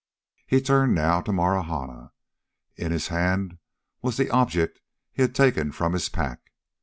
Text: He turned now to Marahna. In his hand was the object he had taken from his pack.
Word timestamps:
He 0.47 0.61
turned 0.61 0.95
now 0.95 1.21
to 1.21 1.31
Marahna. 1.31 2.09
In 2.75 2.91
his 2.91 3.09
hand 3.09 3.59
was 4.01 4.17
the 4.17 4.31
object 4.31 4.81
he 5.11 5.21
had 5.21 5.35
taken 5.35 5.71
from 5.71 5.93
his 5.93 6.09
pack. 6.09 6.51